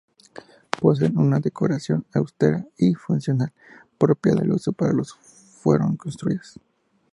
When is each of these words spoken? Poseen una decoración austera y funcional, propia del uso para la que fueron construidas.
Poseen 0.79 1.19
una 1.19 1.39
decoración 1.39 2.07
austera 2.15 2.65
y 2.75 2.95
funcional, 2.95 3.53
propia 3.99 4.33
del 4.33 4.51
uso 4.51 4.73
para 4.73 4.93
la 4.93 5.03
que 5.03 5.09
fueron 5.59 5.95
construidas. 5.95 6.59